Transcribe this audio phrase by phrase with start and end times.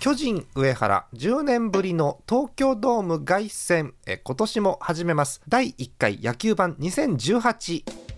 [0.00, 5.42] 巨人上原10年ぶりの東京ドーム凱旋え今年も始めます。
[5.46, 8.09] 第1回野球版2018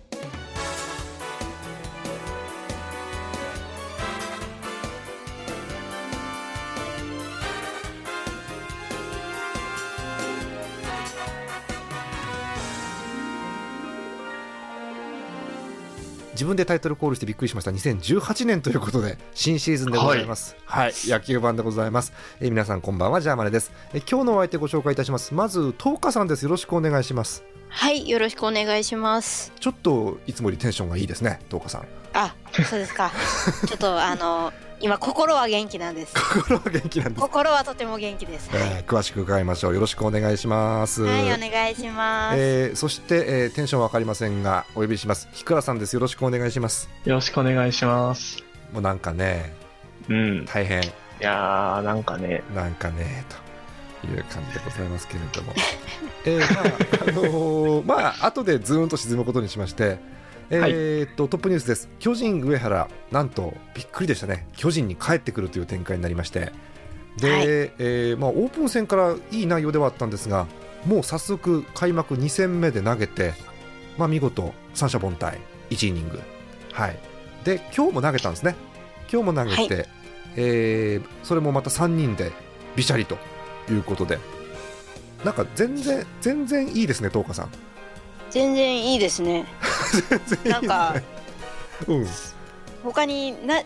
[16.33, 17.71] 自分でタイトルコールしてびっくりしました。
[17.71, 20.57] 2018年ということで新シーズンでございます。
[20.65, 22.13] はい、野球版でございます。
[22.41, 23.73] え皆さんこんばんはジャーマネです。
[23.93, 25.35] え今日のお相手ご紹介いたします。
[25.35, 26.45] まずトーカさんです。
[26.45, 27.45] よろしくお願いします。
[27.69, 28.09] はい。
[28.09, 29.53] よろしくお願いします。
[29.61, 31.87] ちょっといつもよりテンションがいいですねトーカさん。
[32.15, 32.35] あ
[32.69, 33.13] そうですか。
[33.67, 36.13] ちょっとあの今心は元気なんです。
[36.13, 37.21] 心は元気なんです。
[37.21, 39.75] 心はとても元気です、えー、詳しく伺いましょう。
[39.75, 41.05] よろしくお願いします。
[41.05, 45.29] はいお願いします、えー、そして、えー、テンションわかりませんがお呼びします。
[45.31, 45.95] ひくらさんです。
[45.95, 46.91] よろしくお願いします。
[47.05, 48.43] よろしくお願いします。
[48.73, 49.55] もうなんかね
[50.09, 50.47] うん。
[50.47, 50.83] 大変。
[50.83, 50.87] い
[51.21, 52.43] やーなんかね。
[52.53, 53.25] なんかね
[54.01, 55.53] という感じでございますけれども。
[56.27, 60.01] えー、まああのー、まあ後でズーンと沈むことにしまして
[60.55, 61.89] えー、っと、はい、トップニュースです。
[61.99, 64.47] 巨人上原なんとびっくりでしたね。
[64.55, 66.53] 巨人に帰ってくるという展開になりまして。
[67.17, 70.47] で、はい、えー、まあ、オープン戦からいい内容ではあったんですが
[70.87, 73.35] もう早速開幕2戦目で投げて、
[73.99, 75.39] まあ、見事三者凡退
[75.71, 76.21] 1イニング、
[76.73, 76.99] はい、
[77.45, 78.55] で今日も投げたんですね。
[79.11, 79.89] 今日も投げて、はい、
[80.37, 82.33] えー、それもまた3人で
[82.77, 83.19] びしゃりと
[83.71, 84.19] いうことで。
[85.25, 87.51] なんか全然全然いいですね、東花さん。
[88.31, 89.45] 全然いいですね。
[90.45, 90.95] なんか、
[91.87, 92.07] うん、
[92.83, 93.63] 他にな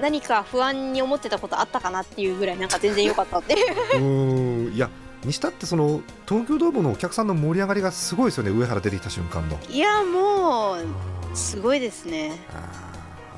[0.00, 4.00] 何か不安に思ってたことあったかなっていうぐらいなんか全然良かったっていう。
[4.00, 4.74] うん。
[4.74, 4.90] いや
[5.24, 9.58] にしたってその東京ドームのお客さんの盛り上がりがすごいですよね上原出てきた瞬間の。
[9.68, 12.38] いやもうすごいですね。
[12.50, 12.54] あ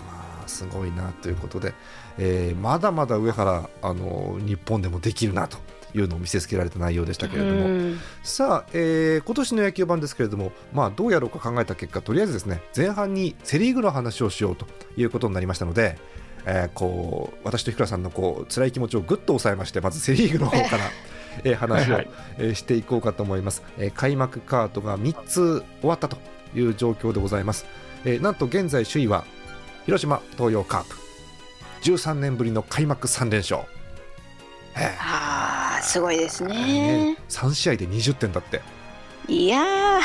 [0.07, 1.75] まあすごいなということで、
[2.19, 5.59] えー、まだまだ上原あの日本でもできるなと
[5.95, 14.67] いうのを見せつけられた内容でしたけれども、さあ、えー、今年の野球版ですけれども、まあ、どうやろうか考えた結果とりあえずですね前半にセ・リーグの話をしようと
[14.97, 15.99] いうことになりましたので、
[16.47, 20.85] えー、こう私と日倉さんのこう辛い気持ちをぐっと抑えましてまずセ・リーグの方から
[21.45, 22.05] えー、話を、は
[22.39, 26.17] えー、していこうかと思います、えー、開幕カードが3つ終わったと
[26.57, 27.65] いう状況でございます、
[28.05, 29.25] えー、なんと現在首位は
[29.85, 31.09] 広島東洋カープ。
[31.83, 33.63] 13年ぶりの開幕3連勝
[35.79, 36.55] あすごいですね。
[36.55, 38.61] ね3試合で20点だって。
[39.29, 40.01] いや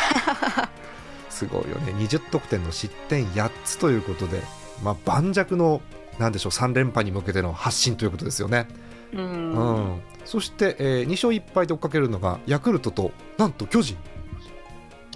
[1.30, 1.94] すごいよね。
[1.94, 4.42] 20得点の失点8つということで、
[4.84, 5.82] まあ、盤石の
[6.20, 8.68] なんでしょう3連覇に向けての発信ということですよね。
[9.14, 13.98] うん、うん、そして、えー、2勝1敗で追っかけるのがヤクルトとなんと巨人。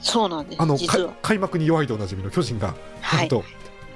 [0.01, 0.77] そうなんですあの
[1.23, 2.75] 開幕に弱いとおなじみの巨人が、
[3.13, 3.43] なんと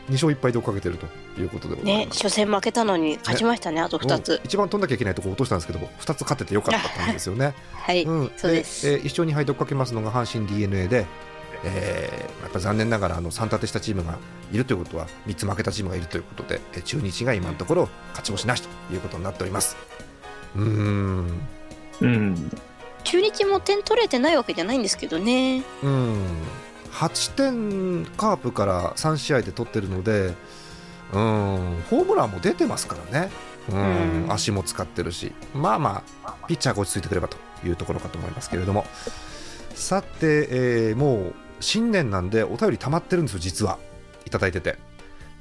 [0.10, 1.08] 2勝1敗で追っかけてると
[1.40, 7.54] いうことでございます、ね、初戦負けたのに勝ちましたね、ねあと2つ、一番取んなきゃいけないところ落としたんですけど2つ勝っててよかった感じですよね。
[7.74, 8.86] はい、うん、そうです。
[8.86, 11.06] で、えー、1勝2敗で追っかけますのが阪神 d n a で、
[11.64, 14.18] えー、やっぱ残念ながらあの3立てしたチームが
[14.52, 19.78] いるということは3つ負けたチームがいるということで、えー、中日が今のところ勝ち星なしということになっております。
[20.56, 21.42] うん。
[22.02, 22.52] うん。
[23.04, 25.64] 中日も点取れてないわけじゃないんですけどね。
[25.84, 26.24] うん
[26.92, 30.36] 8点カープから3試合で取ってるので
[31.14, 33.32] うんホームランも出てますからね。
[33.70, 35.34] うん足も使ってるし。
[35.54, 38.86] まあまあピッチャーが落ち着いてくればというところかと思いますけれども。
[39.76, 43.78] さて、えー、もう新年なんでお便り溜まってるんですよ実は。
[44.26, 44.78] いただいてて。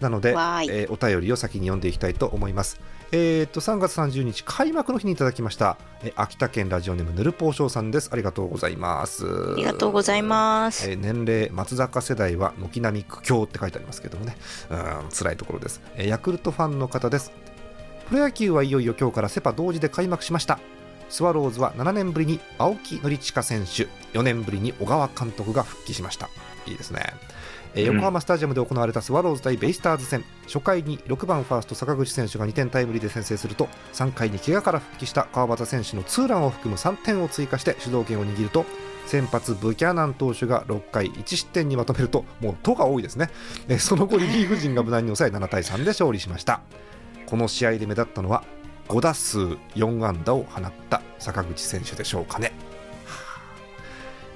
[0.01, 2.81] なので、えー、お便りを先に読んでいきたいと思います
[3.13, 8.11] えー、と3月30日開幕の日にいただきました、え秋田県ラジオネームぬるぽうしょうさんです。
[8.13, 9.27] ありがとうございます。
[9.27, 14.37] ありがとうございます、えー、年齢松坂世代は軒並み苦境って書いてありますけどもね。
[14.71, 17.33] うん辛いところです、えー、ヤクルトファンの方です。
[18.09, 20.59] プロ野球はいよいよ今日からセパ同時で開幕しました
[21.11, 26.31] スワローズは7年ぶりに青木宣親選手4年ぶりに小川監督が復帰しました。
[26.67, 27.03] いいですね。
[27.75, 30.25] えー、横浜スタジアムで行われたスワローズ対ベイスターズ戦。
[30.47, 38.65] 初回に6番ファースト坂口選手が2点タイムリーで先制すると3回に怪我から復帰した川端選手のツーランを含む3点を追加して主導権を握ると
[39.07, 43.31] 先発ブキャナン投手が6回1失点にまとめるともう「と」が多いですね、
[43.69, 46.61] えー、その後リリーフ陣が無難に抑え7対3で勝利しました。
[47.27, 48.43] この試合で目立ったのは
[48.91, 49.39] 5打数
[49.77, 52.53] 4安打を放った坂口選手でしょうかね。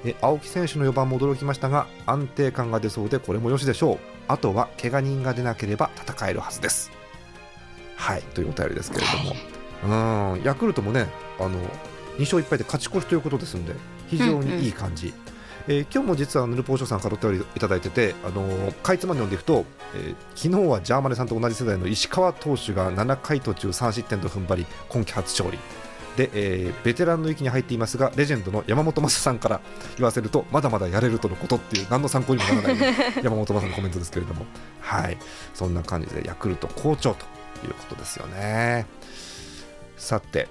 [0.05, 3.99] え青木選手の4番も驚きましたが安定感が出そうでこれもよしでしょう。
[4.29, 6.93] あとは怪我人が出なければ戦えるはずです。
[7.97, 9.05] はいというお便りですけれ
[9.83, 10.35] ども。
[10.35, 11.09] うんヤクルトもね
[11.41, 11.59] あの
[12.17, 13.75] 2勝1敗で勝ち越しということですので
[14.07, 15.13] 非常にいい感じ、
[15.67, 19.65] えー今日も実はヌルポーショさんからお便りいただいてて、あのーかいつまんで読んでいくと、
[19.95, 25.59] えー昨日はジャーマネさんと同じ世代の石川投手が7回途中3失点と踏ん張り今季初勝利。
[26.17, 29.61] で、えーベテランの域に入っていますがレジェンドの山本昌さんから
[29.97, 32.95] 言わせるとまだまだやれるとのことっていう何の参考にもならない
[33.25, 34.45] 山本昌さんのコメントですけれども。
[34.81, 35.17] はい。
[35.55, 37.25] そんな感じでヤクルト好調と
[37.67, 38.87] いうことですよね。
[39.97, 40.49] さて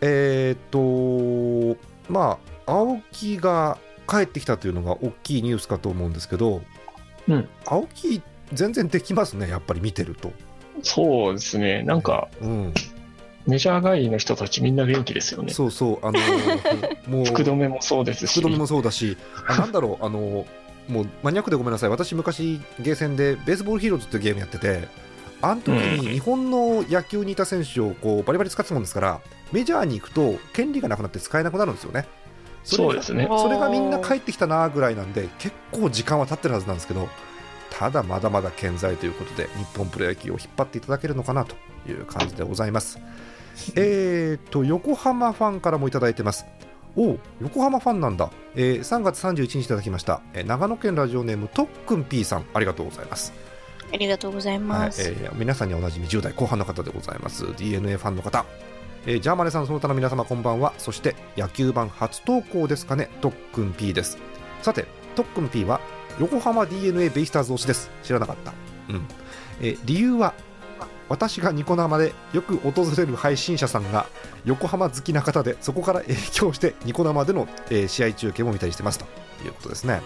[0.00, 1.78] えー、っと
[2.12, 6.62] まあ青木が帰ってきたというのが大きいニュースかと思うんですけど、
[7.28, 8.22] うん青木
[8.52, 10.32] 全然できますねやっぱり見てると、
[10.82, 11.82] そうですね。
[11.82, 12.74] なんか、うん、
[13.46, 15.52] メジャー外の人たちみんな元気ですよね。
[15.52, 18.40] そうそうあのー もう福留もそうですし。
[18.40, 19.16] 福留もそうだし、
[19.48, 20.46] あ なんだろう、あの
[20.88, 24.88] もうマニアックでごめんなさい、私、昔、ゲーセンでベースボールヒーローズっていうゲームやってて、
[25.42, 29.20] あの時に日本の野球にいた選手をこうバリバリ使ってたもんですから、
[29.52, 32.06] メジャーに行くと、権利がなくなって使えなくなるんですよね。
[32.66, 33.26] そうですね。
[33.30, 37.08] それがみんな帰ってきたなぐらいなんで、結構時間は経ってるはずなんですけど、
[37.70, 41.54] ただまだまだ健在ということで、日本プロ野球を引っ張っていただけるのかなと
[41.88, 42.98] いう感じでございます。
[43.76, 46.44] えーと、横浜ファンからもいただいてます。
[46.96, 53.34] おう横浜ファンなんだ、えー3月31日いただきました、えー長野県ラジオネームとっくん P さんありがとうございます、
[53.92, 55.02] ありがとうございはいます。
[55.02, 58.46] えー皆さんにおなじみ10代後半の方でございます DNA ファンの方、
[59.06, 60.74] えージャーマネさんその他の皆様こんばんは。
[60.78, 63.08] そして野球版初投稿ですかね。
[63.20, 64.18] とっくん P です。
[64.62, 65.80] さてとっくん P は
[66.18, 67.88] 横浜 DeNA ベイスターズ推しです。
[68.02, 68.52] 知らなかった、
[68.88, 69.06] うん。
[69.60, 70.34] えー理由は
[71.08, 74.06] 私がニコ生でよく訪れる配信者さんが
[74.44, 78.98] 横浜好きな方でそこから影響してニコ生での、えー試合中継も見たりしてます。
[78.98, 79.04] と
[79.44, 80.00] いうことですね。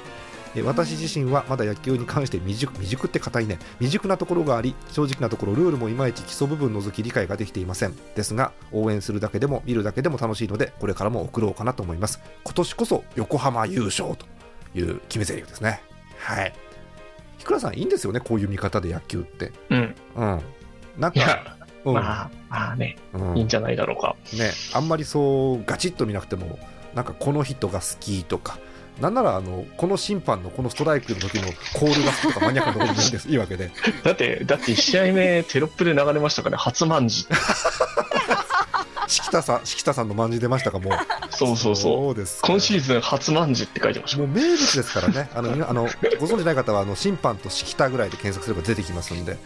[0.64, 3.58] 私自身はまだ野球に関して未熟未熟って硬いね。
[3.78, 7.94] 未熟なところがあり正直なところルールもいまいち基礎部分除き理解ができていません。
[8.16, 12.20] ですが応援するだけでも見るだけでも楽しいのでこれからも送ろうかなと思います。
[12.44, 14.26] 今年こそ横浜優勝と
[14.74, 15.82] いう決め台詞ですね。
[16.18, 16.52] はい。
[17.38, 19.52] ひくらさんいいんですよねこういう見方で野球って。
[19.70, 19.94] うん。
[20.16, 20.40] うん。
[20.98, 21.94] なんか、うん。
[21.94, 23.38] まあ、まあね、うん。
[23.38, 24.16] いいんじゃないだろうか。
[24.36, 26.58] ね、あんまりそうガチッと見なくても
[26.94, 28.58] なんかこの人が好きとか
[29.00, 31.44] なんならあのこの審判のこのストライクの時の
[31.74, 33.28] コールが好きとかマニアックなところいいんです。
[33.28, 33.70] いいわけで。
[34.04, 37.26] だって、だって1試合目、テロップで流れましたからね、初万字。
[39.10, 40.92] 敷田さん敷田さんの漫字出ましたかもう
[41.46, 42.10] そうそうそう。
[42.10, 45.82] うですか今シーズン初万字って書いてましたもう名物ですからねあの あの
[46.18, 49.36] ご存知ない方はあの審判と敷田ぐらいで検索すれば出てきますんで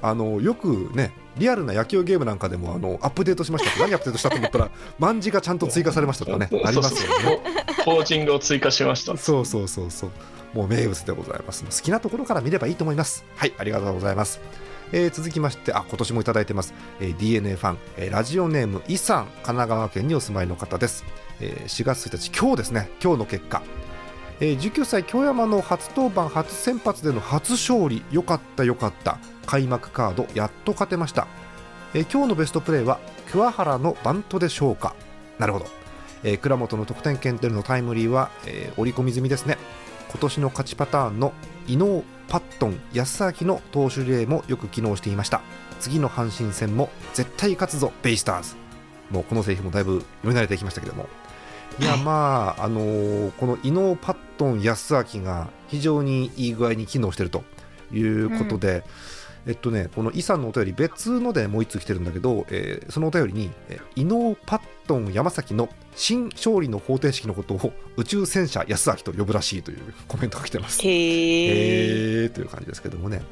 [0.00, 4.70] あのよくねリアルな野球ゲームなんかでもあのアップデートしました何アップデートしたと思ったら
[5.00, 9.16] 漫字がちゃんと追加されましたとかね ありますよねポージングを追加しました。
[9.16, 10.10] そうそうそうそう。
[10.54, 11.64] もう名物でございます。
[11.64, 13.24] 好きなところから見ればいいと思います。
[13.36, 14.40] はい、ありがとうございます。
[14.92, 16.74] えー続きまして、あ、今年もいただいてます。
[17.00, 21.04] えー DNA ファン、えーラジオネーム、イさん、神奈川県にお住まいの方です。
[21.40, 23.62] えー4月1日、今日ですね、今日の結果。
[24.40, 29.18] えー19歳、京山の初登板、初先発での初勝利、よかったよかった。
[29.46, 31.26] 開幕カード、やっと勝てました。
[31.94, 32.98] えー今日のベストプレーは、
[33.30, 34.94] 桑原のバントでしょうか。
[35.38, 35.66] なるほど。
[36.22, 39.56] えー倉本の得点圏でのタイムリーは、えー織り込み済みですね
[40.10, 41.32] 今年の勝ちパターンの
[41.66, 45.42] 伊能パットン安明の投手リレーもよく機能していました。
[45.80, 48.54] 次の阪神戦も絶対勝つぞベイスターズ。
[49.10, 51.08] もうこの製品もだいぶ読み慣れてきましたけども。
[51.78, 57.44] いやまああのーこの伊能パットン安明が非常にいい具合に機能していると
[57.92, 58.84] いうことで、
[59.46, 70.80] えっとね、このイさんのお便り別のでもう一通来てるんだけど、えーそのお便りに、えー伊能パットン山崎の新勝利の方程式のことを宇宙戦車安明と呼ぶらしいというコメントが来てます。
[70.82, 72.22] へえ。
[72.24, 73.22] えーという感じですけどもね、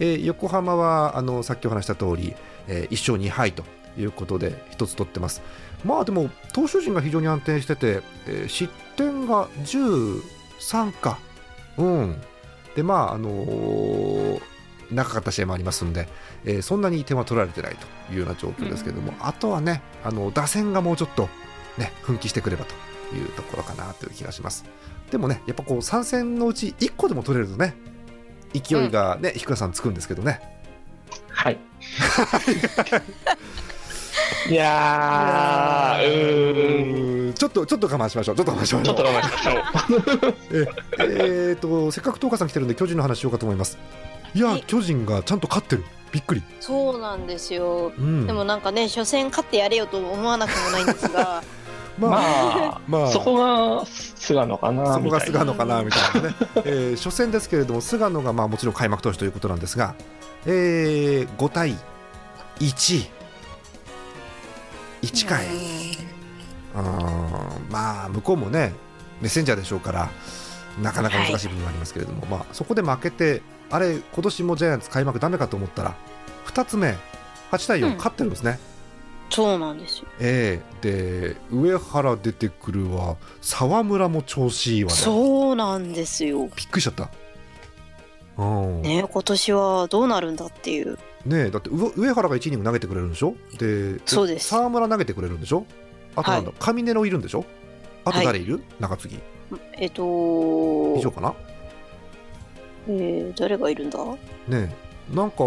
[0.00, 2.34] えー横浜はあのさっきお話した通り、
[2.66, 3.62] えー1勝2敗と
[3.98, 5.42] いうことで1つ取ってます。
[5.84, 11.18] まあでも投手陣が非常に安定してて、えー失点が13か。
[11.76, 12.16] うん。
[12.74, 14.40] でまああのー
[14.90, 16.08] 長かった試合もありますんで、
[16.46, 17.76] えーそんなに点は取られてない
[18.08, 21.28] というような状況ですけども、あとはねあの打線がもうちょっと
[21.78, 22.74] ね奮起してくればと
[23.14, 24.64] いうところかなという気がします。
[25.10, 27.74] でもねやっぱこう3戦のうち1個でも取れるとね
[28.52, 30.40] 勢いがね、ひくらさんつくんですけどね。
[31.30, 31.58] はい。
[34.48, 37.34] いやー、うーん。
[37.34, 38.36] ちょっとちょっと我慢しましょう。
[38.36, 38.94] ちょっと我慢しましょう。
[38.96, 39.52] ちょっと我慢しましょ
[40.30, 40.36] う。
[40.98, 43.78] えーとせっかく東川さん来てるんで巨人の話しようかと思います。
[44.34, 44.64] いや、はい。
[44.66, 45.84] 巨人がちゃんと勝ってる。
[46.10, 47.92] びっくり、そうなんですよ。
[47.98, 51.42] うん、でもなんかね、初戦勝ってやれよと思わなくもないんですが、
[51.98, 53.10] まあ、まあ、まあ。
[53.10, 55.40] そこが菅野かなそこがみたいな。
[55.40, 59.94] 菅野かなみたいなね、えー初戦ですけれども菅野がまあもちろん開幕投手ということなんですが、
[60.46, 61.74] えー5対
[62.60, 63.08] 1
[65.02, 68.72] 1回、うーんまあ向こうもね
[69.20, 70.10] メッセンジャーでしょうから
[70.82, 75.94] なかなか難しい部分がありますけれども、まあ、そこで負けてあれ今年もジャイアンツ開幕ダメかと思ったら
[76.46, 76.96] 2つ目
[77.50, 77.96] 8対4、うん。
[77.96, 78.58] 勝ってるんですね。
[79.38, 80.06] そうなんですよ。
[80.18, 80.82] ええ。
[80.82, 84.96] で上原出てくるわ沢村も調子いいわね。
[84.96, 86.48] そうなんですよ。
[86.56, 87.08] びっくりしちゃった。
[88.36, 88.82] うん。
[88.82, 90.98] ねね、今年はどうなるんだっていう。
[91.30, 93.36] えだって上上原が1イニング投げてくれるんでしょ？
[93.58, 94.48] でそうです。
[94.48, 95.64] 沢村投げてくれるんでしょ？
[96.16, 97.44] あとなんだ、上根のいるんでしょ？
[98.04, 99.20] あと誰いる、中継ぎ。
[99.74, 100.02] えっと、
[100.96, 101.32] 以上かな？
[102.88, 103.98] えー誰がいるんだ？
[104.04, 104.18] ね
[104.48, 105.44] えなんか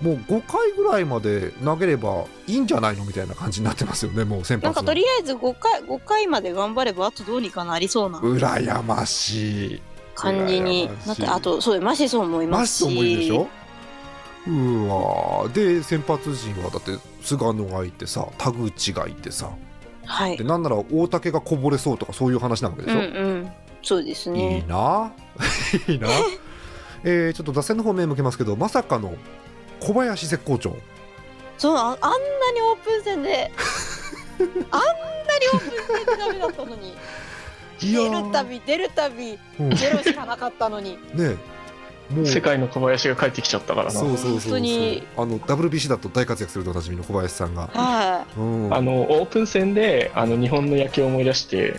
[0.00, 8.18] もう5回ぐらいまで投げればいいんじゃないのみたいな感じになってますよねもう先なん発かとりあえず5回 ,5 回まで頑張ればあとどうにかなりそうな。
[8.20, 9.82] 羨ましい。
[10.14, 10.88] 感じに。
[11.06, 12.78] なってあとそうマシソンもいマますし。
[12.78, 13.48] シソンもいるでしょ？
[14.46, 15.52] うわー。
[15.52, 19.50] で先発陣はだって菅野がいてさ田口がいてさ。
[20.04, 20.36] はい。
[20.36, 23.06] でなんなら大竹がこぼれそうとかそういう話なわけでしょ、うんう
[23.40, 23.52] ん。
[23.82, 25.12] そうですいいねな。
[25.88, 26.08] いいな。
[27.04, 29.14] えー、ちょっと打線の方面向けますけどまさかの
[29.80, 30.76] 小林絶好調。
[31.58, 32.16] そうああんな
[32.52, 33.50] にオープン戦で
[34.38, 36.96] あんなにオープン戦でダメだったのに。
[37.80, 39.70] 出るたび出るたびうん。
[39.74, 40.92] ゼロしかなかったのに。
[40.92, 40.98] ね
[42.10, 42.14] え。
[42.14, 42.26] もう。
[42.26, 43.90] 世界の小林が帰ってきちゃったからな。
[43.92, 44.40] そうそうそうそう。
[44.40, 45.02] 本当に。
[45.16, 51.72] あの WBC だと大活躍するとおなじみの小林さんが、はうん、あのオープン戦であの日本の野球を思い出して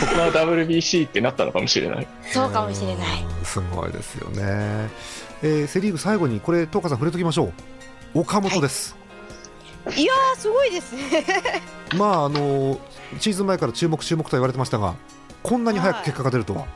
[0.00, 2.02] ここは WBC ってなったのかもしれない。
[2.02, 2.06] い。
[2.32, 3.22] そうかもしれない。
[3.22, 3.44] うん。
[3.44, 4.88] すごいですよね、
[5.42, 7.52] えーセ・リーグ最後にこれ東川さん触れときましょ
[8.14, 8.20] う。
[8.20, 8.96] 岡本です、
[9.96, 10.04] い。
[10.04, 11.24] やーすごいですね。
[11.96, 12.78] まああの
[13.20, 14.94] シーズン前から注目注目と言われてましたが
[15.42, 16.66] こんなに早く結果が出るとは、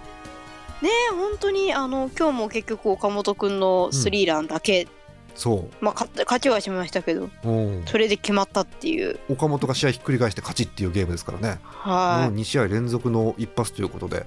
[0.80, 4.86] ね本当にあの今日も結局岡本君のスリーランだけ、
[5.34, 9.18] そまあ勝ちはしましたけどう、うん、それで決まったっていう。
[9.28, 14.26] 岡本が試合ひっくり返して勝ちっていうゲームですからね、はもう2試合連続の一発ということで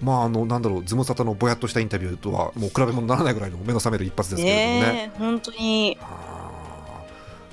[0.00, 4.92] まああのなんだろうズムサタのぼやっとしたインタビューとはもう比べ物にならないぐらいの目の覚める一発いですけれどもね。
[4.92, 5.98] ね本当に。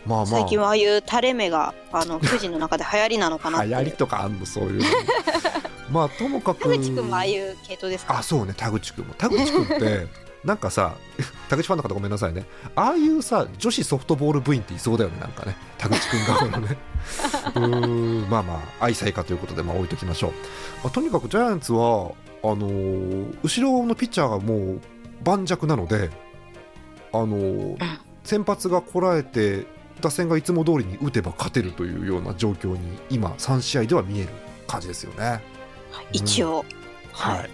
[0.06, 0.26] まあまあ。
[0.26, 4.86] 最近はああいう垂れ目があのくじの中で流行りなのかな流行りとかあんのそういうの。
[5.92, 6.64] まあともかく。
[6.64, 8.20] 田口君もああいう系統ですか？
[8.20, 9.14] あそうね田口君も。
[9.16, 10.08] 田口君って
[10.46, 10.94] なんかさ
[11.50, 12.46] 田口ファンの方ごめんなさいね。
[12.76, 15.56] ああいうさ女子ソフトボール部員っていそうだよねなんかね。
[15.78, 16.78] 田口君側のね。
[17.56, 20.32] うーんまあまあ愛妻家ということでまあ置いときましょう、
[20.84, 22.12] まあ、とにかくジャイアンツは
[22.52, 24.82] あのー後ろのピッチャーがもう
[25.24, 26.10] 盤石なので
[27.12, 27.78] あのー
[28.24, 29.66] 先発がこらえて
[30.02, 34.30] 打線がいつも通りに打てば勝てるというような状況に今3試合では見える
[34.68, 35.42] 感じですよね。
[36.12, 36.66] 一応、
[37.14, 37.50] はい、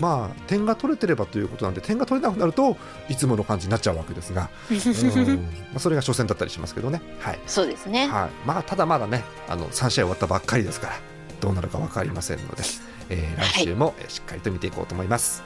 [0.00, 2.76] まあ点が取れてればということなんで点が取れなくなると
[3.08, 5.36] いつもの感じになっちゃうわけですが、うん。
[5.36, 5.42] ま
[5.76, 7.38] あ、それが初戦だったりしますけどね、はい。
[7.46, 8.30] そうですね、はい。
[8.46, 10.94] まあ、ただまだねあの3試合終わったばっかりですから
[11.40, 12.62] どうなるか分かりませんので、
[13.10, 15.42] えー来週もえーしっかりと見ていこうと思います。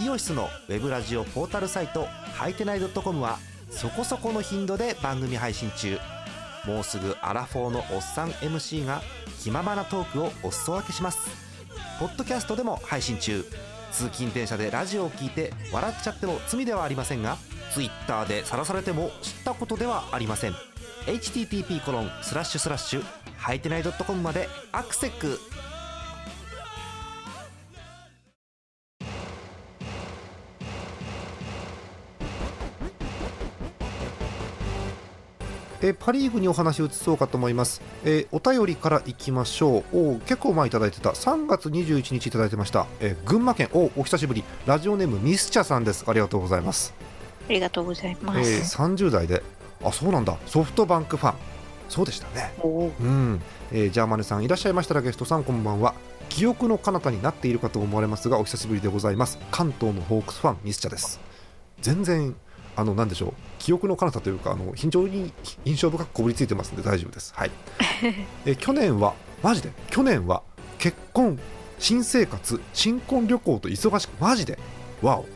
[0.00, 3.38] イオシスのウェブラジオポータルサイトハイテナイドットコムは
[3.70, 5.98] そこそこの頻度で番組配信中。
[6.66, 9.02] もうすぐアラフォーのおっさん MC が
[9.42, 11.18] 気ままなトークをお裾分けします。
[11.98, 13.44] ポッドキャストでも配信中。
[13.92, 17.36] 通勤電車でラジオを聞いて笑っちゃっても罪ではありませんが
[17.74, 20.54] Twitter で晒されても知ったことではありません
[21.06, 23.04] http コロンスラッシュスラッシュ
[23.36, 25.38] はいてない .com までアクセック
[35.84, 39.84] えーパ・リーグにお話を移そうかと思います、えーお便りからいきましょう。
[39.92, 41.10] おー結構前いただいてた。
[41.10, 43.68] 3月21日いただいてました、えー群馬県。
[43.72, 44.44] おーお久しぶり。
[44.64, 46.04] ラジオネームミスチャさんです。
[46.06, 46.94] ありがとうございます、
[47.48, 49.42] ありがとうございまえーす、30代で
[49.84, 50.36] あそうなんだ。
[50.46, 51.34] ソフトバンクファン。
[51.88, 52.54] そうでしたね。
[52.64, 55.94] うん、えージャーマネさんいらっしゃいましたらゲストさんこんばんは。
[56.28, 59.38] 記憶の彼方になっているかと思われますがお久しぶりでございます。
[59.50, 61.20] 関東のホークスファンミスチャです。
[61.82, 62.34] 全然
[62.74, 63.32] あのなんでしょう。
[63.58, 65.32] 記憶の彼方というかあの非常に
[65.66, 67.34] 印象深くこびりついてますんで大丈夫です。
[67.36, 67.50] はい、
[68.46, 69.70] えー去年はマジで？
[69.90, 70.42] 去年は
[70.78, 71.38] 結婚
[71.78, 74.58] 新生活新婚旅行と忙しくマジで？
[75.02, 75.26] わお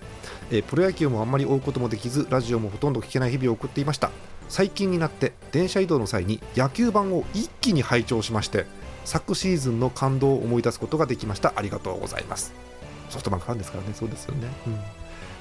[0.50, 4.10] えープロ野球もあんまり追うこともできずラジオもほとんど聞けない日々を送っていました
[4.48, 8.66] 最近になって電車移動の際に野球盤を一気に拝聴しまして
[9.04, 11.52] 昨シーズンの感動を思い出すことができました。
[11.56, 12.52] ありがとうございます。
[13.08, 13.90] ソフトバンクファンですからね。
[13.94, 14.78] そうですよね、うん、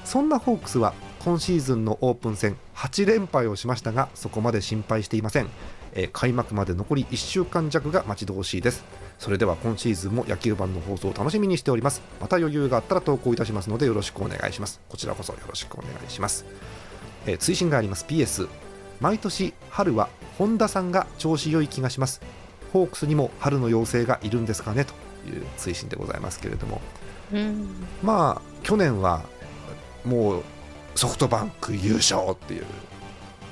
[0.04, 5.48] そんなホークスは今シーズンのオープン戦8連敗をしましたがそこまで心配していません、
[5.94, 8.84] えー開幕まで残り1週間弱が待ち遠しいです。
[9.18, 12.02] それでは今シーズンも野球版の放送を楽しみにしております。
[12.20, 14.80] また余裕があったら投稿いたしますのでよろしくお願いします。
[14.88, 16.44] こちらこそよろしくお願いします、
[17.26, 18.04] えー追伸があります。
[18.06, 18.48] PS
[19.00, 22.20] 毎年春は本田さんが調子良い気がします。
[22.72, 24.92] ホークスにも春の妖精がいるんですかねと
[25.28, 26.80] いう追伸でございますけれども。
[27.32, 27.86] うん。
[28.02, 29.22] まあ去年は
[30.04, 30.42] もう
[30.94, 32.64] ソフトバンク優勝っていう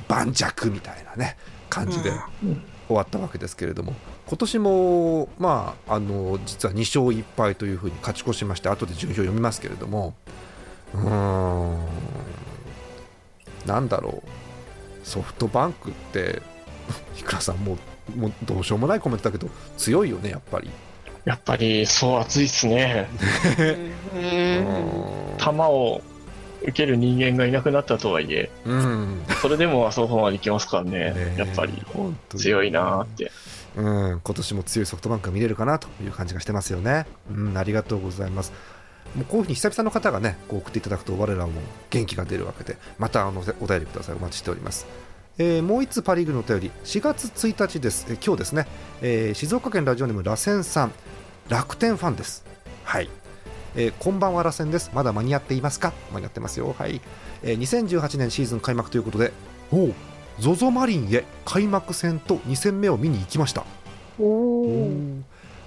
[0.09, 1.37] 盤石みたいなね
[1.71, 2.11] 感じで
[2.43, 2.63] うん。
[2.87, 3.95] 終わったわけですけれども。
[4.27, 10.15] 今年もまああの実は2勝1敗というふうに勝ち越しまして後で順位表読みますけれども。
[10.95, 11.79] うーん。
[13.67, 14.44] なんだろう
[15.05, 16.43] ソフトバンクって
[17.19, 20.71] いくらさんもうもうどうしようもないコメントだけど強いよねやっぱり。
[21.25, 23.09] やっぱりそう熱いっすね。
[24.15, 26.03] うん球を
[26.63, 31.35] 受ける人間がいなくなったとはいえ、うん、それでもあそこまで行きますからねね。
[31.37, 33.31] やっぱり本当に強いなーって。
[33.77, 37.07] うん、今年も強いソフトバンクが見れるかなという感じがしてますよね。
[37.31, 38.53] うん、ありがとうございます。
[39.15, 41.53] もうこういうふうに久々の方がね、こう送っていただくと我らも
[41.91, 44.17] 元気が出るわけで、またあのお便りください。
[44.17, 44.87] お待ちしております。
[45.39, 48.07] えーもう一つパ・リーグのお便り、4月1日です。
[48.09, 48.67] えー今日ですね、
[49.03, 50.93] えー静岡県ラジオネーム螺旋さん、
[51.49, 52.45] 楽天ファンです。
[52.85, 53.09] はい。
[53.77, 54.91] えーこんばんは、螺旋です。
[54.95, 55.93] まだ間に合っていますか？
[56.13, 56.75] 間に合ってますよ。
[56.79, 57.01] はい。
[57.43, 59.33] えー2018年シーズン開幕ということで、
[59.73, 59.95] おう
[60.41, 63.65] ZOZO マリンへ開幕戦と2戦目を見に行きました。
[64.19, 65.01] おお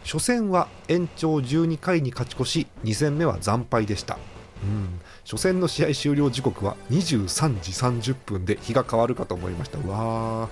[0.08, 4.18] 初戦は延長12回に勝ち越し2戦目は惨敗でした、
[4.64, 7.60] うん、初戦の試合終了時刻は23
[8.00, 9.80] 時30分で日が変わるかと思いました。
[9.80, 10.48] わ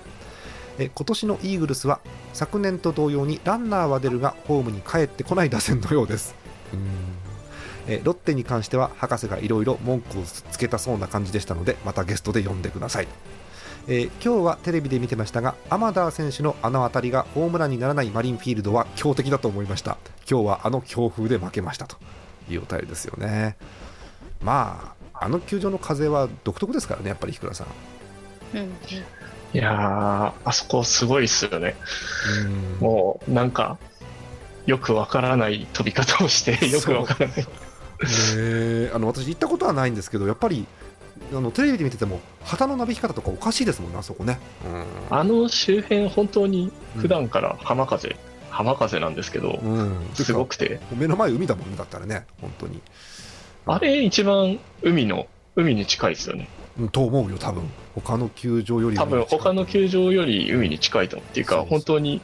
[0.78, 2.00] え今年のイーグルスは
[2.34, 6.34] 昨年と同様にランナーは出るがホームに帰ってこない打線のようです、
[6.74, 6.80] うん。
[7.86, 13.08] えロッテに関しては博士がいろいろ文句をつけたそうな感じでしたのでまたゲストで呼んでください。
[13.88, 19.96] えー今日はテレビで見てましたがアマダー選手のあの当たりがホームランにならないマリンフィールドは強敵だと思いました。
[20.28, 21.96] 今日はあの強風で負けましたと
[22.50, 23.56] いうお便りですよね。
[24.42, 27.66] まああの球場の風は独特ですからねやっぱり日倉さん。
[28.54, 28.72] うん。
[29.54, 31.76] いやー、あそこすごいっすよね。
[32.44, 32.86] うん。
[32.86, 33.78] もうなんか、
[34.66, 37.38] よくわからない飛び方をして、よくわからない。
[37.38, 37.44] ね
[38.04, 40.66] えあの私行ったことはないんですけどやっぱり
[41.32, 44.38] あのテレビで見てても旗のなびき方とかおかしいですもんねあそこね、
[45.10, 48.16] あの周辺、本当に普段から浜風、
[48.50, 49.78] 浜風なんですけど、うん。
[49.78, 52.80] うん、すごくて、目の前海だもんねだったらね本当に。
[53.66, 56.48] あれ一番海の、海に近いですよね。
[56.78, 57.64] うんと思うよ多分。
[57.94, 62.20] 他の球場より多分他の球場より海に近いと思うっていうか、本当に、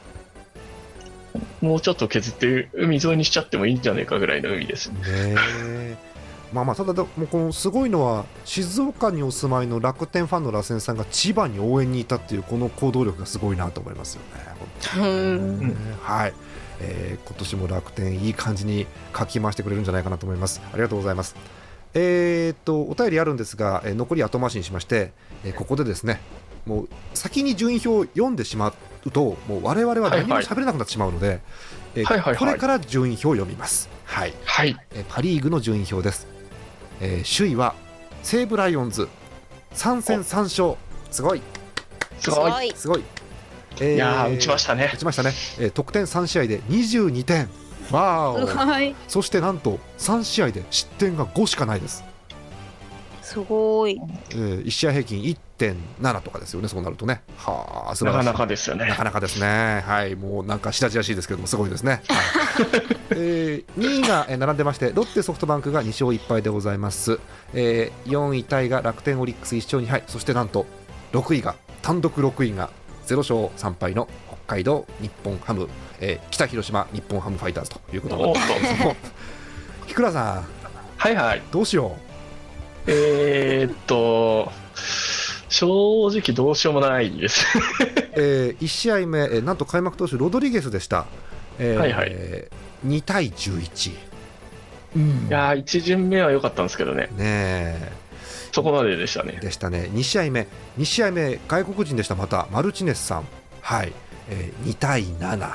[1.61, 4.89] もうちょっと削って海沿いにしちゃってもいいんじゃないかぐらいの海です。
[4.89, 6.12] ねえ
[6.53, 14.53] まあまあただもうこのすごいのは静岡にお住まいの楽天ファンの螺旋さんが千葉に応援にいたっていうこの行動力がすごいなと思いますよね。
[16.01, 16.33] はい、
[16.79, 20.61] えー今年も楽天いい感じにかき回してくれるんじゃないかなと思います。
[20.71, 21.35] ありがとうございます。
[21.95, 25.11] えーっとお便りあるんですが、えー残り後回しにしまして、
[25.43, 26.21] えーここでですね
[26.65, 28.73] もう先に順位表を読んでしま
[29.05, 31.41] うともう我々は何も喋れなくなってしまうので、
[31.95, 33.89] えーはいはいはいこれから順位表を読みます。
[34.05, 34.77] はいはい。
[34.91, 36.27] えーパ・リーグの順位表です、
[37.01, 37.75] えー首位は
[38.21, 39.07] 西武ライオンズ。
[39.73, 40.77] 3戦3勝。
[41.11, 41.41] すごい。
[42.19, 42.67] すごい。
[42.69, 42.73] い。
[42.75, 43.03] すごい、
[43.81, 44.91] えいやー、打ちましたね。
[44.93, 44.97] 打。
[44.97, 47.49] ちましたね、えー得点3試合で22点。
[47.91, 52.03] わーそしてなんと3試合で失点が5しかないです、
[53.33, 53.99] すごい。
[54.31, 55.23] え1試合平均
[55.57, 57.23] 1.7とかですよねそうなるとね。
[57.37, 58.25] はあ素晴らしい。
[58.25, 58.85] なかなかですよね。
[58.87, 58.95] な。
[58.95, 61.91] かなかですね、はい、もうなんか下地らしいですけども、すごいですね。
[61.91, 62.01] はい。
[63.11, 67.19] えー2位がえー並んでまして、ロッテ、ソフトバンクが2勝1敗でございます、
[67.53, 70.65] えー4位タイが楽天、オリックス1勝2敗、そしてなんと
[71.13, 72.69] 6位が、単独6位が
[73.07, 75.69] 0勝3敗の北海道日本ハム、
[75.99, 78.23] えー北広島日本ハムファイターズということで。
[78.23, 78.39] おっと。
[79.87, 80.43] ひくらさん、
[80.97, 81.41] はいはい。
[81.51, 81.95] どうしよ
[82.87, 84.51] えーっと、
[85.49, 85.67] 正
[86.09, 87.45] 直どうしようもないです。
[87.57, 87.61] う、
[88.15, 91.05] え1試合目、えーなんと開幕投手、ロドリゲスでした、
[91.59, 92.47] えーはいはい。
[92.85, 93.91] 2対11。
[94.95, 95.27] うん。
[95.27, 97.03] いやー、1巡目は良かったんですけどね。
[97.03, 97.91] ねえ。
[98.51, 99.39] そこまででしたね。
[99.41, 99.89] でしたね。
[99.93, 100.47] 2試合目。
[100.77, 102.47] 2試合目外国人でしたまた。
[102.51, 103.27] マルチネスさん。
[103.61, 103.91] はい、
[104.29, 105.49] えー2対7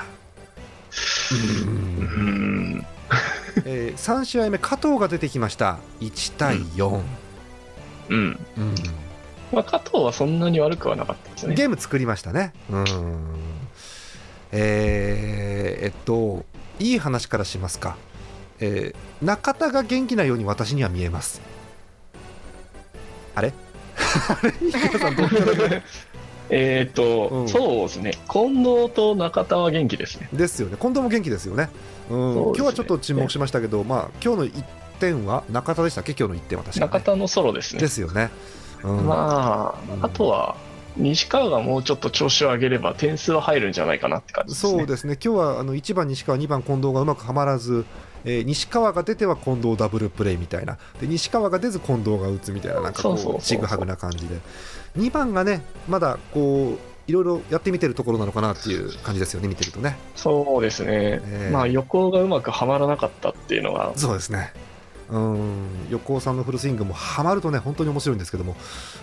[1.33, 2.87] うん。
[3.65, 5.79] えー3試合目加藤が出てきました。
[6.01, 7.01] 1対4、
[8.11, 8.39] うん。
[8.57, 8.75] うん。
[9.53, 11.55] まあ、加藤はそんなに悪くはなかったですね。
[11.55, 12.53] ゲーム作りましたね。
[12.71, 12.85] うん。
[14.53, 16.45] えーえっと
[16.79, 17.97] いい話からしますか。
[18.61, 21.41] えー中田が元気なように私には見えます。
[23.35, 23.53] あれ？
[23.99, 24.99] あれ？
[24.99, 25.29] さんどう？
[26.51, 27.49] えっ、と、うん。
[27.49, 30.29] そうですね、近藤と中田は元気ですね。
[30.33, 30.77] ですよね。
[30.81, 31.69] 近藤も元気ですよね,、
[32.11, 32.35] うん。
[32.37, 32.43] ね。
[32.43, 34.65] 今日はちょっと沈黙しましたけど、まあ今日の1
[35.01, 36.15] 点は中田でしたっけ？
[36.19, 37.81] 今日の1点は確か、ね、中田のソロですね。
[37.81, 38.31] ですよね、
[38.83, 39.07] うん。
[39.07, 40.03] まうん。
[40.03, 40.57] あ、あとは、
[40.97, 44.73] 西川がもうちょっと調子を上げれば点数は入るんじゃないかなって感じですね。
[44.79, 45.17] そうですね。
[45.23, 47.85] 今日はあの1番西川2番近藤がうまくはまらず、
[48.25, 50.79] えー西川が出ては近藤ダブルプレーみたいな。
[51.01, 54.39] で西川が出ず近藤が打つみたいななんかこそうちぐはぐな感じで。
[54.97, 56.79] 2番がねまだこう
[57.09, 59.97] いろいろやってみてるところなのかなっていう感じですよね見てるとね。
[60.15, 64.53] そうですね、ええまあ横がうまくはまらなかったっていうのが、そうですね
[65.11, 65.67] うん。
[65.91, 68.57] 横尾さんのフルスイングもはまるとね本当に面白いんですけども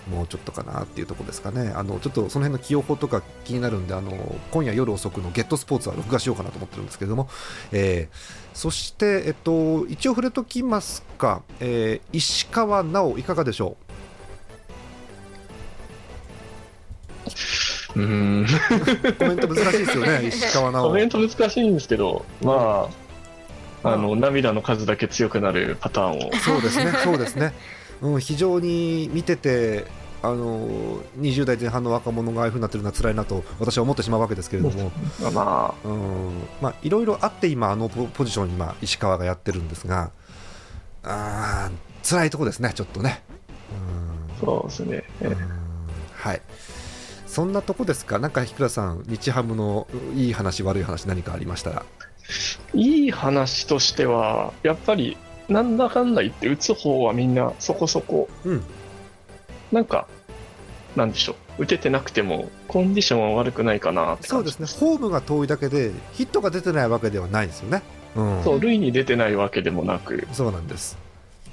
[0.10, 1.72] もうちょっとかなっていうところですかね。
[1.76, 4.12] あのちょっとその辺の起用法とか気になるんであの
[4.52, 7.30] 今夜夜遅くのゲットスポーツは録画しようかなと思ってるんですけれども、
[7.72, 13.76] えーそして、えっと、一応触れときますか、えー石川直いかがでしょ
[17.96, 18.00] う？
[18.00, 18.46] ーん、う
[19.20, 20.88] コメント難しいですよね石川直。
[20.88, 23.05] コメント難しいんですけど、まあ、
[23.86, 27.54] あの涙の数だけ強くなるパターンを、そうですね、 そうですね、
[28.02, 29.86] うん、非常に見てて、
[30.24, 30.68] あの
[31.20, 34.92] 20代前半の若者がああいうふうになってるのは辛いなと私は思ってしまうわけですけれども、
[35.32, 36.32] まうん。
[36.62, 40.12] まあ、いろいろあって今、あのポポジションに今石川がやってるんですが、
[41.04, 43.22] あー辛いとこですね、ちょっとね。
[44.36, 45.04] あ、そうですね。
[45.22, 45.38] うんうん。
[46.14, 46.42] はい。
[47.28, 51.86] そんなとこですか、なんか日倉さん、日ハムのいい話、悪い話、何かありましたら、
[52.74, 58.64] いい話としては、やっぱり、なんだかんだ言って、打つ方はみんなそこそこ、うん、
[59.72, 60.08] なんか、
[60.96, 67.84] なんでしょう、打ててなくても、コンディションは悪くないかなってそうですね、ホームが遠いだけで、ヒットが出てないわけではないですよね。
[68.16, 68.44] うん。
[68.44, 70.98] そう、塁に出てないわけでもなく、そうなんです。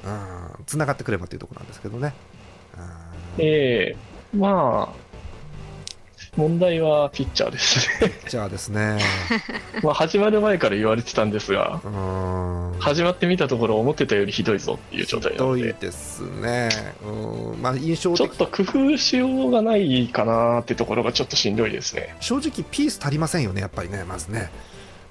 [0.05, 2.15] うん、繋がってくればというところなんですけどね。
[3.39, 3.45] うん。
[3.45, 5.02] ええまあ、
[6.37, 8.11] 問題はピッチャーですね。
[8.27, 8.99] じゃあですね、
[9.85, 16.71] まあ始まる前から言われてたんですが、うん、始まってみたところ、思ってたよりひどいぞっていう状態なひどいので、ですね。
[17.05, 22.17] うん、まあ印象的ちょっと工夫しようがないかなってところがちょっとしんどいですね。
[22.21, 24.51] 正直ピース足りませんよね、やっぱりね、まずね。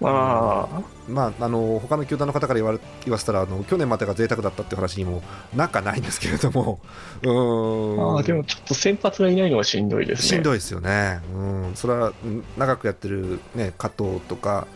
[0.02, 5.22] まあ、まあ、あの他の球団の方から言われ言わせたらあの去年までが贅沢だったって話にも
[5.56, 6.80] なんかないんですけれども、
[7.22, 8.16] うん。
[8.16, 10.28] ああでもちょっと先発がいないのはしんどいですね。
[10.28, 14.68] しんどいですよね、うん、それはうん長くやってる、ね、加藤とか、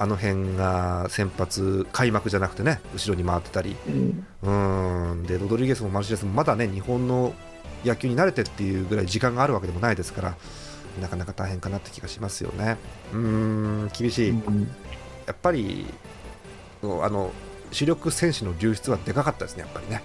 [0.00, 4.26] あの辺が先発、開幕じゃなくてね、後ろに回ってたり、うん。
[5.12, 5.22] うん。
[5.24, 7.34] でロドリゲスもマルシレスもまだね日本の
[7.84, 10.36] 野球に慣れてっていうぐらい時間があるわけでもないですから、
[11.00, 12.76] なかなか大変かなって気がしますよね。
[13.12, 14.34] うーん厳しい、
[15.26, 15.86] やっぱり
[16.82, 17.32] あの
[17.70, 20.02] 主力選手の流出はでかかったですね、やっぱりね。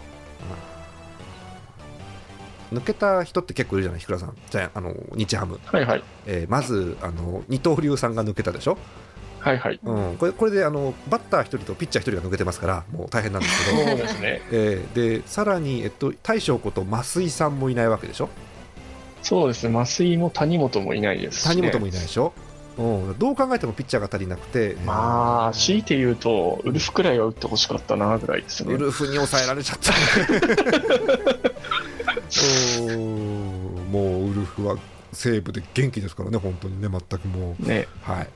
[2.71, 6.04] うん抜けた人って結構いるじゃない、日倉さん、じゃああの日ハム、はいはい。
[6.26, 8.78] えーまずあの二刀流さんが抜けたでしょ、
[9.39, 9.80] はいはい。
[9.82, 13.88] うん、これこれであのバッター1人とピッチャー1人が抜けてますから、もう大変なんですけど。
[13.88, 14.41] そうですね。
[14.52, 18.28] えーでさらに、えっと、大将こと増井さんもいないわけでしょ、
[19.22, 19.74] そうですね。
[19.74, 21.56] 増井も谷本もいないですし、ね。
[21.56, 22.34] 谷本もいないでしょ、
[22.78, 28.74] うん、どう考えてもピッチャーが足りなくて、まあ、強いて言うと、ウルフくらいは打ってほしかったなぐらいですね。
[28.74, 29.94] ウルフに抑えられちゃった、
[32.84, 33.02] うん
[33.92, 34.78] もうウルフは
[35.12, 37.88] 西武で元気ですからね、本当にね、全くもう、ね。
[38.02, 38.28] はい、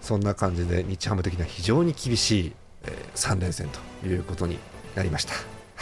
[0.00, 2.52] そんな感じで、日ハム的には非常に厳しい、
[2.84, 3.68] え3連戦
[4.02, 4.58] ということに
[4.94, 5.32] なりました。
[5.32, 5.38] は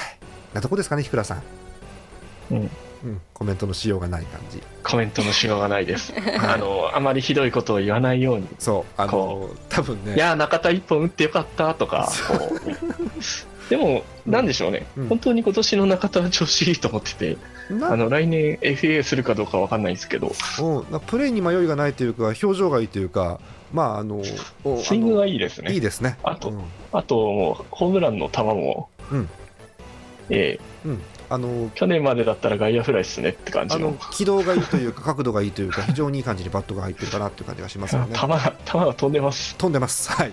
[0.08, 0.16] い、
[0.54, 1.42] なとこですかね、日倉さん。
[2.52, 2.70] うん。
[3.04, 4.62] うん、コメントのしようがない感じ。
[4.82, 6.12] コメントのしようがないです。
[6.40, 8.48] あの、あまりひどいことを言わないように。
[8.58, 12.10] そう、あのこ多分ね、いやー、中田一本打ってよかったとか。
[13.68, 17.36] でも、なんでしょうね、うん本当に今年の中田は調子いいと思ってて、
[17.70, 23.40] なあの来年 FA するかどうかわかんないですけど、うん、なプレーに迷いがないというか、表情がいいというか、
[23.72, 24.22] まあ、あの、
[24.64, 25.68] おスイングあがいいですね。
[25.68, 26.18] のいいですね。
[26.22, 26.62] あとうん
[26.92, 29.28] あと、もう、ホームランの球も、うん
[30.30, 38.14] ええうんあの、去年までだったら外野フライっすねって感じのあの、軌道がいいというか、 角度がいいというか、非常にいい感じにバットが入ってるかなっていう感じがしますよね。
[38.14, 39.54] 球が、球が飛んでます。
[39.56, 40.10] 飛んでます。
[40.12, 40.32] はい。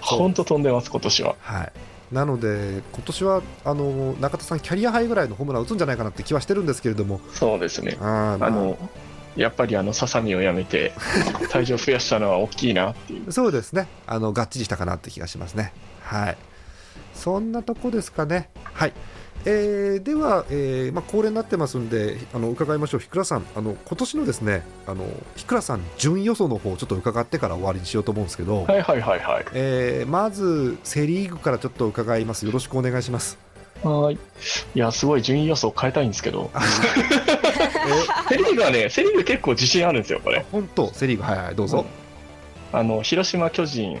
[0.00, 1.36] 本当飛んでます、今年は。
[1.40, 1.72] はい。
[2.10, 7.96] なので、今年は、あの、中田さん、キャリアハイぐらいのホームラン打つんじゃないかなって気はしてるんですけれども、そうですね。
[8.00, 8.78] あーまああの、
[9.36, 10.92] やっぱりあの、ささみをやめて、
[11.50, 13.30] 体重増やしたのは大きいなっていう。
[13.30, 15.72] そうですね、あのがっちりしたかなって気がしますね。
[16.02, 16.36] はい。
[17.14, 18.48] そんなとこですかね。
[18.72, 18.92] はい。
[19.44, 29.44] えーでは、えーまあ、恒例になってますんであの伺いましょう、ひくらさんあの今年のですねあのひくらさん順位予想の方をちょっと伺ってから終わりにしようと思うんですけど、はいはいはいはい。
[29.54, 33.38] えーまずセ・リーグからちょっと伺いますよろしくお願いします。
[33.82, 34.14] はい。
[34.14, 34.18] い
[34.78, 36.60] や、すごい順位予想変えたいんですけど、あ
[38.28, 40.44] セ・リーグはね、セ・リーグ結構自信あるんですよ、これ。
[40.52, 40.92] 本当？
[40.92, 41.22] セ・リーグ？
[41.22, 41.86] はいはいどうぞ。
[42.72, 43.98] あの、広島、巨人、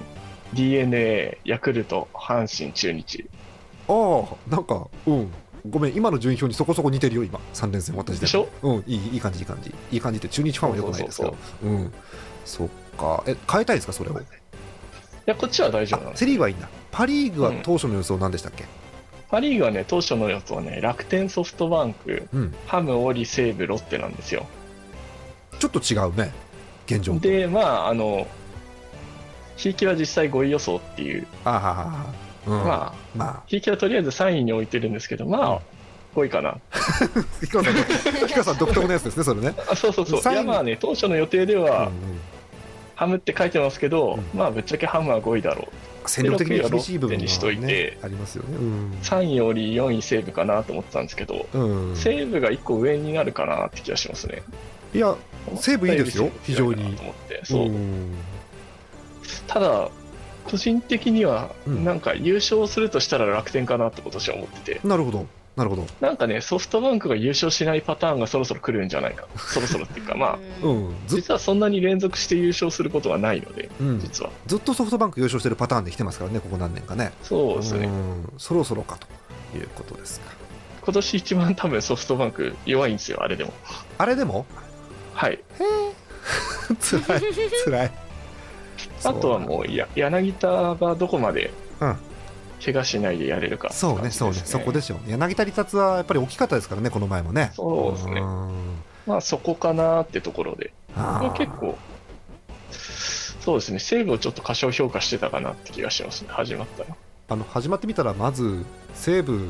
[0.52, 3.24] d n a ヤクルト、阪神、中日。
[3.92, 5.32] ああなんかうん。
[5.68, 7.38] ごめん今の順位表にそこそこ似てるよ今。
[7.52, 8.26] 3連戦私で。
[8.26, 8.48] しょ？
[8.62, 9.74] うんいいいい感じいい感じ。
[9.92, 11.36] いい感じって中日ファンはよくないですけど。
[11.64, 11.92] うん。
[12.44, 13.22] そっか。
[13.26, 14.18] え変えたいですかそれを？
[14.18, 14.22] い。
[15.26, 16.68] や、こっちは大丈夫なセ・リーグはいいんだ。
[16.90, 18.64] パ・リーグは当初の予想何でしたっけ？
[19.28, 22.54] パ・リーグはね、当初の予想はね、楽天、ソフトバンク、うん。
[22.66, 24.46] ハム、オリ、西武、ロッテなんですよ。
[25.58, 26.32] ちょっと違うね
[26.86, 28.26] 現状で、まあ、あの、
[29.56, 33.42] ひいきは実際5位予想っていう、あはははうんまあ、まあ。
[33.46, 35.60] ひいきはとりあえず3位に置いてるんですけど、まあ、
[36.14, 36.56] 5位かな。
[37.40, 39.54] ひかさん さん独特のやつですねそれね。
[39.70, 40.32] あそうそうそう。
[40.32, 41.92] いや、まあね、当初の予定では、うん
[43.00, 44.38] ハムって書いてますけど、うん。
[44.38, 46.08] まあ、ぶっちゃけハムは5位だろう。
[46.10, 47.26] 戦力的に厳しい部分ね
[47.66, 48.56] て、ありますよね。
[48.56, 48.98] うん。
[49.00, 51.96] 3位より4位西武かなと思ってたんですけど、うん。
[51.96, 54.42] 西武が1個上になるかなって気がしますね。
[54.92, 55.16] いや
[55.56, 56.94] 西武いいですよ非常に。
[56.94, 58.16] と思ってそう、ん。
[59.46, 59.88] ただ、
[60.50, 61.84] 個人的には、うん。
[61.84, 65.26] なんか優勝するとしたら楽天かなって今年は思ってて、なるほど。
[65.56, 65.84] なるほど。
[66.00, 70.94] なんかね、ソフトバンクが優勝しないパターンがそろそろ来るんじゃないか、そろそろっていうか、まあ、うん。
[71.08, 74.00] 実はそんなに連続して優勝することはないので、うん。
[74.00, 74.30] 実は。
[74.46, 77.12] ずっとソフトバンク優勝してるパターンで来てますからねここ何年かね。
[77.22, 77.86] そうですね。
[77.86, 78.32] うん。
[78.38, 80.32] そろそろかということですか。
[80.82, 83.52] 今年一番多分ソフトバンク弱いんですよ、あれでも。
[83.98, 84.46] あれでも？
[85.14, 85.40] はい。
[86.78, 87.22] つら い。
[87.64, 87.92] つらい
[89.04, 91.96] あとはもうや柳田がどこまでうん。
[92.62, 93.68] 怪我しないでやれるか。
[93.68, 94.10] ってそうね。
[94.10, 94.36] そうね。
[94.44, 97.52] そこでしょう柳田離脱はやっぱり大きかったですからねこの前もね。
[97.54, 98.20] そうですね。
[98.20, 98.54] ん。
[99.06, 100.72] まあそこかなってところで、
[101.36, 101.76] 結構、
[102.70, 106.96] そうですね、西武をちょっと過小評価してたかなって気がしますね、始まったら。
[107.28, 109.48] あの始まってみたらまず西武、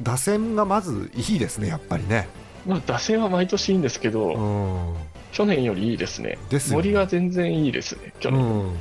[0.00, 2.28] 打線がまずいいですねやっぱりね。
[2.66, 4.94] まあ打線は毎年いいんですけど、うん
[5.36, 6.38] 去年よりいいですね。
[6.48, 6.76] ですよね。
[6.76, 8.40] 森が全然いいですね、去年。
[8.40, 8.76] うん、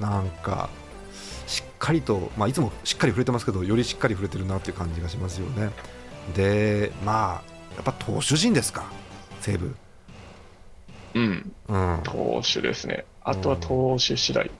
[0.00, 0.70] なんか
[1.46, 5.68] しっかりと、まあ、いつもしっかり触れてますけどよりしっかり触れてるなっていう感じがしますよね。
[6.34, 8.86] でまあやっぱ投手陣ですか
[9.42, 9.74] 西武。
[11.12, 12.00] うん、うん。
[12.04, 13.04] 投手ですね。
[13.22, 14.50] あとは投手次第。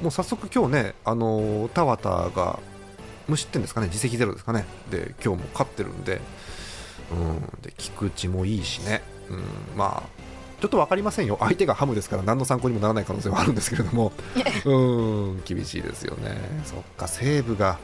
[0.00, 2.58] もう早速今日ねあの田畑が
[3.28, 4.64] 無失点ですかね自責ゼロですかね。
[4.90, 6.20] で今日も勝ってるんで,、
[7.12, 9.44] うん、で菊池もいいしね、うん、
[9.76, 10.21] まあ
[10.62, 11.38] ちょっと分かりませんよ。
[11.40, 14.12] 相手がハムですから何の参考にもならない可能性はあるんですけれども。
[14.64, 16.36] うん厳しいですよね。
[16.64, 17.80] そっか西武が。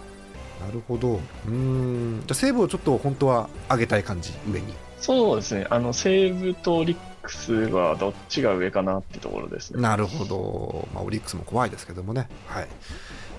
[0.65, 1.19] なるほど。
[1.49, 2.23] うん。
[2.25, 4.75] じゃあ西武をちょっと本当は上げたい感じ上に。
[5.01, 9.83] そうですね、あの西武とオリックスはどっちが上かなってところですね。
[9.83, 12.69] なるほど、まあ、オリックスも怖いですけどもね、はい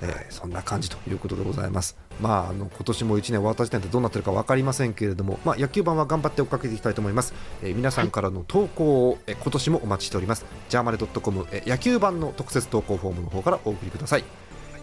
[0.01, 1.97] えーそんな感じということでございます。
[2.21, 7.33] まあ、あの今年も1年終わった時点でどうなってるか分かりませんけれども、まあ、野球盤は頑張って追っかけていきたいと思います。
[7.61, 10.45] えー皆さんからの投稿を、え今年もお待ちしております。
[10.69, 14.23] ジャーマネドットコム野球盤の特設投稿フォームの方からお送りください。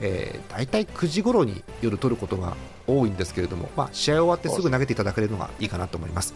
[0.00, 6.34] えー、大体9時頃に夜撮ることが多いんですけれども、まあ、試合終わってすぐ投げていただけるのがいいかなと思います。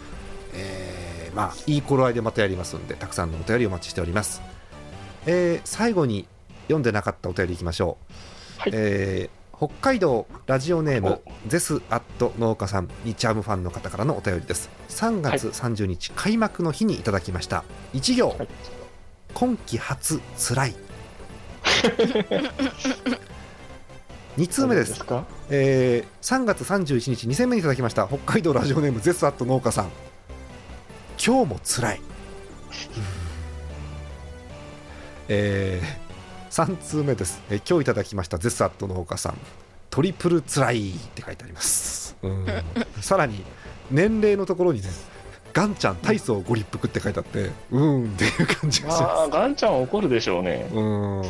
[0.54, 4.42] えーまあ、いい頃合いでまたやりますので、たくさんのお便りお待ちしております。
[5.26, 6.26] えー最後に
[6.64, 8.14] 読んでなかったお便りいきましょう、
[8.60, 8.72] はい。
[8.74, 14.70] えー北海道ラジオネームゼスアット農家さんにチャームファンの方からのお便りです。
[14.88, 17.62] 3月30日、開幕の日にいただきました。
[17.92, 18.48] 1行、はい。
[19.34, 20.74] 今季初つらい。
[24.38, 24.98] 2通目です。
[24.98, 25.04] で
[25.50, 28.08] えー3月31日2戦目にいただきました。
[28.08, 29.90] 北海道ラジオネームゼスアット農家さん。
[31.22, 32.00] 今日もつらい。
[35.28, 35.82] え
[36.50, 39.38] 3通目です、えー今日いただきましたゼスアット農家さん。
[39.88, 42.16] トリプルつらいって書いてあります。
[42.22, 42.46] うん。
[43.00, 43.44] さらに
[43.90, 44.88] 年齢のところにね
[45.52, 50.66] ガンちゃん体操ご立腹って書いてあってうんっていう感じがしまああ、ガンちゃん怒るでしょうね。
[50.68, 50.74] す。
[50.76, 51.28] うんね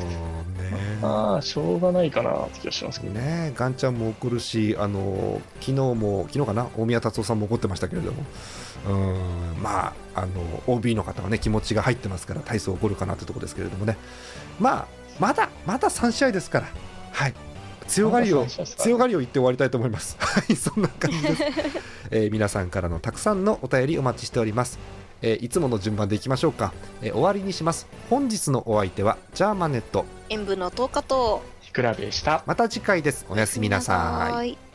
[1.02, 3.12] ああ、しょうがないかなって気がしますけど。
[3.12, 8.24] ねガンちゃんも怒るし、あの昨日も、昨日かな、大宮達夫さんも怒ってましたけれども、
[8.88, 8.92] う
[9.58, 10.28] んまあ、あの
[10.66, 13.98] OB の方はね、気持ちが入ってますから、体操怒るかなってところですけれどもね、
[14.58, 16.68] まあ、まだ、まだ3試合ですから、
[17.12, 17.34] はい、
[17.86, 20.16] 強がりをまだ3試合ですから強がりを言って終わりたいと思います。
[20.18, 21.42] はい、そんな感じです。
[22.10, 24.78] えー皆さんからのたくさんのお便りお待ちしております。
[25.22, 27.86] えーいつもの順番でいきましょうか、えー終わりにします。
[28.08, 30.06] 本日のお相手はジャーマネット。
[30.30, 32.42] 演舞の10日とひくらべでした。
[32.46, 33.26] また次回です。
[33.28, 34.69] おやすみなさい